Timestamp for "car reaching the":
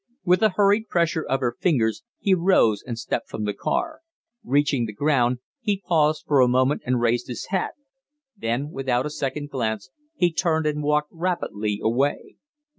3.53-4.93